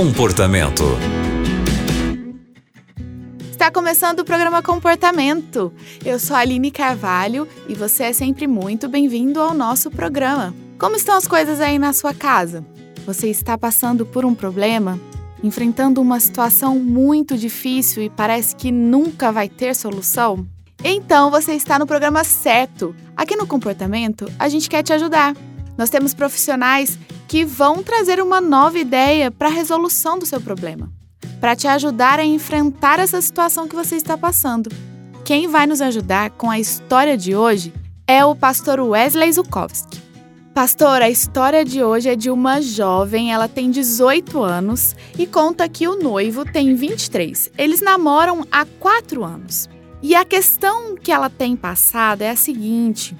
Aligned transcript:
Comportamento. 0.00 0.82
Está 3.50 3.70
começando 3.70 4.20
o 4.20 4.24
programa 4.24 4.62
Comportamento. 4.62 5.70
Eu 6.02 6.18
sou 6.18 6.34
a 6.34 6.38
Aline 6.38 6.70
Carvalho 6.70 7.46
e 7.68 7.74
você 7.74 8.04
é 8.04 8.12
sempre 8.14 8.46
muito 8.46 8.88
bem-vindo 8.88 9.38
ao 9.38 9.52
nosso 9.52 9.90
programa. 9.90 10.54
Como 10.78 10.96
estão 10.96 11.14
as 11.14 11.28
coisas 11.28 11.60
aí 11.60 11.78
na 11.78 11.92
sua 11.92 12.14
casa? 12.14 12.64
Você 13.04 13.28
está 13.28 13.58
passando 13.58 14.06
por 14.06 14.24
um 14.24 14.34
problema? 14.34 14.98
Enfrentando 15.44 16.00
uma 16.00 16.18
situação 16.18 16.78
muito 16.78 17.36
difícil 17.36 18.02
e 18.02 18.08
parece 18.08 18.56
que 18.56 18.72
nunca 18.72 19.30
vai 19.30 19.50
ter 19.50 19.74
solução? 19.76 20.46
Então 20.82 21.30
você 21.30 21.52
está 21.52 21.78
no 21.78 21.86
programa 21.86 22.24
certo. 22.24 22.96
Aqui 23.14 23.36
no 23.36 23.46
Comportamento, 23.46 24.32
a 24.38 24.48
gente 24.48 24.70
quer 24.70 24.82
te 24.82 24.94
ajudar. 24.94 25.36
Nós 25.76 25.90
temos 25.90 26.14
profissionais 26.14 26.98
que 27.30 27.44
vão 27.44 27.80
trazer 27.80 28.20
uma 28.20 28.40
nova 28.40 28.76
ideia 28.76 29.30
para 29.30 29.46
a 29.46 29.52
resolução 29.52 30.18
do 30.18 30.26
seu 30.26 30.40
problema, 30.40 30.92
para 31.40 31.54
te 31.54 31.68
ajudar 31.68 32.18
a 32.18 32.24
enfrentar 32.24 32.98
essa 32.98 33.22
situação 33.22 33.68
que 33.68 33.74
você 33.76 33.94
está 33.94 34.18
passando. 34.18 34.68
Quem 35.24 35.46
vai 35.46 35.64
nos 35.64 35.80
ajudar 35.80 36.30
com 36.30 36.50
a 36.50 36.58
história 36.58 37.16
de 37.16 37.36
hoje 37.36 37.72
é 38.04 38.24
o 38.24 38.34
pastor 38.34 38.80
Wesley 38.80 39.32
Zukowski. 39.32 40.02
Pastor, 40.52 41.02
a 41.02 41.08
história 41.08 41.64
de 41.64 41.84
hoje 41.84 42.08
é 42.08 42.16
de 42.16 42.32
uma 42.32 42.60
jovem, 42.60 43.32
ela 43.32 43.46
tem 43.46 43.70
18 43.70 44.42
anos 44.42 44.96
e 45.16 45.24
conta 45.24 45.68
que 45.68 45.86
o 45.86 46.02
noivo 46.02 46.44
tem 46.44 46.74
23. 46.74 47.52
Eles 47.56 47.80
namoram 47.80 48.44
há 48.50 48.64
4 48.64 49.22
anos. 49.22 49.68
E 50.02 50.16
a 50.16 50.24
questão 50.24 50.96
que 50.96 51.12
ela 51.12 51.30
tem 51.30 51.54
passado 51.54 52.22
é 52.22 52.30
a 52.30 52.36
seguinte: 52.36 53.16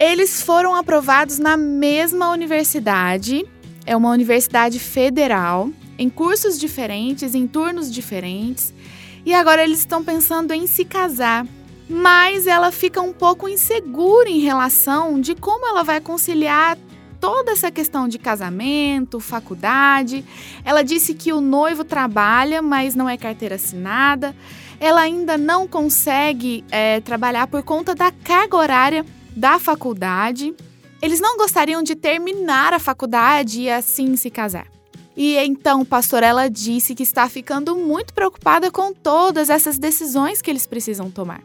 eles 0.00 0.42
foram 0.42 0.74
aprovados 0.74 1.38
na 1.38 1.56
mesma 1.56 2.28
universidade, 2.30 3.46
é 3.84 3.96
uma 3.96 4.10
universidade 4.10 4.78
federal, 4.78 5.70
em 5.98 6.08
cursos 6.08 6.58
diferentes, 6.58 7.34
em 7.34 7.46
turnos 7.46 7.92
diferentes, 7.92 8.72
e 9.24 9.34
agora 9.34 9.62
eles 9.62 9.80
estão 9.80 10.02
pensando 10.02 10.52
em 10.52 10.66
se 10.66 10.84
casar. 10.84 11.46
Mas 11.88 12.46
ela 12.46 12.72
fica 12.72 13.00
um 13.00 13.12
pouco 13.12 13.48
insegura 13.48 14.28
em 14.28 14.40
relação 14.40 15.20
de 15.20 15.34
como 15.34 15.66
ela 15.66 15.82
vai 15.82 16.00
conciliar 16.00 16.78
toda 17.20 17.52
essa 17.52 17.70
questão 17.70 18.08
de 18.08 18.18
casamento, 18.18 19.20
faculdade. 19.20 20.24
Ela 20.64 20.82
disse 20.82 21.14
que 21.14 21.32
o 21.32 21.40
noivo 21.40 21.84
trabalha, 21.84 22.60
mas 22.60 22.96
não 22.96 23.08
é 23.08 23.16
carteira 23.16 23.54
assinada. 23.54 24.34
Ela 24.80 25.02
ainda 25.02 25.38
não 25.38 25.68
consegue 25.68 26.64
é, 26.68 27.00
trabalhar 27.00 27.46
por 27.46 27.62
conta 27.62 27.94
da 27.94 28.10
carga 28.10 28.56
horária 28.56 29.06
da 29.36 29.58
faculdade. 29.60 30.52
Eles 31.02 31.20
não 31.20 31.36
gostariam 31.36 31.82
de 31.82 31.96
terminar 31.96 32.72
a 32.72 32.78
faculdade 32.78 33.62
e 33.62 33.68
assim 33.68 34.14
se 34.14 34.30
casar. 34.30 34.68
E 35.16 35.36
então, 35.36 35.84
pastorela 35.84 36.48
disse 36.48 36.94
que 36.94 37.02
está 37.02 37.28
ficando 37.28 37.74
muito 37.74 38.14
preocupada 38.14 38.70
com 38.70 38.94
todas 38.94 39.50
essas 39.50 39.78
decisões 39.78 40.40
que 40.40 40.48
eles 40.48 40.64
precisam 40.64 41.10
tomar 41.10 41.42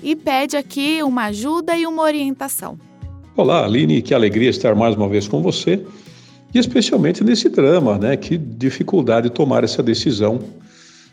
e 0.00 0.14
pede 0.14 0.56
aqui 0.56 1.02
uma 1.02 1.24
ajuda 1.24 1.76
e 1.76 1.88
uma 1.88 2.02
orientação. 2.02 2.78
Olá, 3.36 3.64
Aline, 3.64 4.00
que 4.00 4.14
alegria 4.14 4.48
estar 4.48 4.76
mais 4.76 4.94
uma 4.94 5.08
vez 5.08 5.26
com 5.26 5.42
você 5.42 5.84
e 6.54 6.58
especialmente 6.60 7.24
nesse 7.24 7.48
drama, 7.48 7.98
né? 7.98 8.16
Que 8.16 8.38
dificuldade 8.38 9.28
tomar 9.28 9.64
essa 9.64 9.82
decisão. 9.82 10.38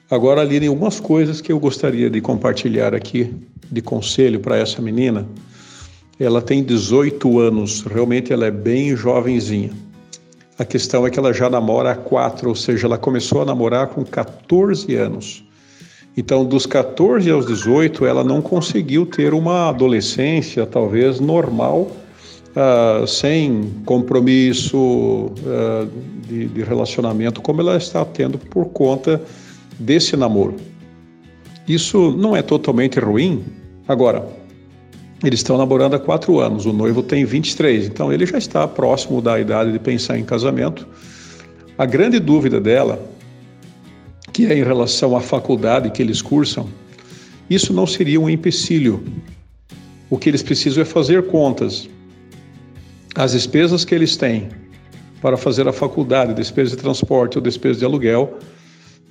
Agora, 0.09 0.42
Aline, 0.42 0.67
algumas 0.67 1.00
coisas 1.00 1.42
que 1.42 1.52
eu 1.52 1.59
gostaria 1.59 2.11
de 2.11 2.22
compartilhar 2.22 2.94
aqui 2.94 3.34
de 3.72 3.82
conselho 3.82 4.39
para 4.39 4.56
essa 4.56 4.84
menina. 4.84 5.28
Ela 6.20 6.42
tem 6.42 6.64
18 6.64 7.40
anos, 7.40 7.82
realmente 7.82 8.34
ela 8.34 8.48
é 8.48 8.52
bem 8.52 8.96
jovenzinha. 8.96 9.72
A 10.58 10.66
questão 10.66 11.06
é 11.06 11.12
que 11.12 11.20
ela 11.20 11.32
já 11.32 11.50
namora 11.50 11.92
há 11.92 11.96
quatro, 11.96 12.50
ou 12.50 12.56
seja, 12.56 12.88
ela 12.88 12.98
começou 12.98 13.44
a 13.44 13.46
namorar 13.46 13.88
com 13.88 14.04
14 14.04 14.95
anos. 14.95 15.44
Então, 16.18 16.44
dos 16.44 16.66
14 16.66 17.30
aos 17.30 17.45
18, 17.45 18.04
ela 18.08 18.23
não 18.23 18.42
conseguiu 18.42 19.06
ter 19.06 19.36
uma 19.36 19.70
adolescência, 19.70 20.66
talvez 20.66 21.20
normal, 21.20 21.92
uh, 22.56 23.06
sem 23.06 23.72
compromisso 23.86 24.77
uh, 24.77 25.88
de, 26.27 26.48
de 26.48 26.64
relacionamento, 26.64 27.39
como 27.39 27.61
ela 27.61 27.77
está 27.77 28.04
tendo 28.04 28.39
por 28.39 28.66
conta 28.70 29.22
desse 29.77 30.17
namoro. 30.17 30.56
Isso 31.67 32.11
não 32.14 32.36
é 32.36 32.42
totalmente 32.42 33.00
ruim. 33.00 33.45
Agora, 33.88 34.27
eles 35.23 35.39
estão 35.39 35.58
namorando 35.58 35.95
há 35.95 36.00
quatro 36.00 36.39
anos, 36.39 36.66
o 36.66 36.73
noivo 36.73 37.02
tem 37.02 37.26
23, 37.26 37.88
então 37.88 38.14
ele 38.14 38.26
já 38.26 38.38
está 38.38 38.67
próximo 38.67 39.22
da 39.22 39.39
idade 39.39 39.72
de 39.72 39.80
pensar 39.80 40.17
em 40.17 40.23
casamento. 40.23 40.88
A 41.78 41.86
grande 41.86 42.20
dúvida 42.20 42.61
dela, 42.61 43.04
que 44.32 44.45
é 44.45 44.58
em 44.58 44.64
relação 44.64 45.16
à 45.16 45.22
faculdade 45.22 45.89
que 45.89 46.02
eles 46.02 46.22
cursam, 46.22 46.67
isso 47.50 47.73
não 47.73 47.88
seria 47.88 48.20
um 48.20 48.30
empecilho. 48.30 49.04
O 50.10 50.17
que 50.17 50.30
eles 50.30 50.44
precisam 50.44 50.82
é 50.82 50.86
fazer 50.86 51.27
contas. 51.27 51.89
As 53.16 53.32
despesas 53.32 53.83
que 53.83 53.95
eles 53.95 54.16
têm 54.16 54.50
para 55.22 55.36
fazer 55.36 55.67
a 55.67 55.73
faculdade, 55.73 56.33
despesa 56.36 56.76
de 56.76 56.82
transporte 56.82 57.38
ou 57.38 57.42
despesa 57.42 57.80
de 57.80 57.86
aluguel, 57.86 58.38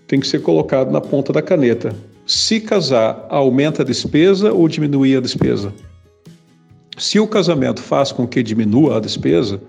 tem 0.06 0.21
que 0.21 0.27
ser 0.27 0.41
colocado 0.41 0.93
na 0.93 1.00
ponta 1.00 1.33
da 1.33 1.43
caneta. 1.43 1.95
Se 2.25 2.61
casar, 2.61 3.27
aumenta 3.28 3.83
a 3.83 3.84
despesa 3.84 4.53
ou 4.53 4.69
diminui 4.69 5.16
a 5.16 5.21
despesa? 5.21 5.72
Se 6.97 7.21
o 7.21 7.27
casamento 7.27 7.83
faz 7.83 8.11
com 8.11 8.27
que 8.27 8.43
diminua 8.43 8.97
a 8.97 9.01
despesa, 9.01 9.61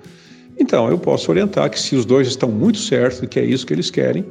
então 0.58 0.90
eu 0.90 0.98
posso 0.98 1.30
orientar 1.30 1.70
que 1.70 1.80
se 1.80 1.96
os 1.96 2.06
dois 2.06 2.28
estão 2.28 2.50
muito 2.50 2.78
certos 2.78 3.28
que 3.28 3.40
é 3.40 3.44
isso 3.44 3.66
que 3.66 3.74
eles 3.74 3.92
querem, 3.92 4.26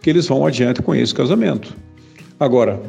que 0.00 0.08
eles 0.08 0.26
vão 0.26 0.46
adiante 0.46 0.80
com 0.80 0.94
esse 0.94 1.12
casamento. 1.12 1.74
Agora, 2.38 2.80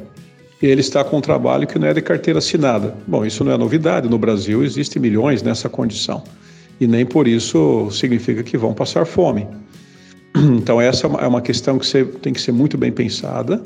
ele 0.62 0.82
está 0.82 1.04
com 1.04 1.18
um 1.18 1.22
trabalho 1.22 1.66
que 1.66 1.80
não 1.80 1.88
é 1.88 1.94
de 1.94 2.02
carteira 2.02 2.38
assinada. 2.38 2.96
Bom, 3.08 3.26
isso 3.26 3.44
não 3.44 3.52
é 3.52 3.58
novidade, 3.58 4.08
no 4.08 4.18
Brasil 4.18 4.64
existem 4.64 5.02
milhões 5.02 5.42
nessa 5.42 5.68
condição. 5.68 6.24
E 6.80 6.86
nem 6.86 7.06
por 7.06 7.28
isso 7.28 7.90
significa 7.92 8.44
que 8.44 8.58
vão 8.58 8.74
passar 8.74 9.06
fome. 9.06 9.48
Então, 10.38 10.80
essa 10.80 11.08
é 11.08 11.28
uma 11.28 11.40
é 11.40 11.42
questão 11.42 11.80
que 11.80 12.06
tem 12.22 12.32
que 12.32 12.40
ser 12.40 12.52
muito 12.52 12.78
bem 12.78 12.92
pensada, 12.92 13.60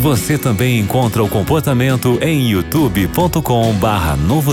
Você 0.00 0.36
também 0.36 0.80
encontra 0.80 1.22
o 1.22 1.28
comportamento 1.28 2.18
em 2.20 2.50
youtube.com/barra 2.50 4.16
Novo. 4.16 4.52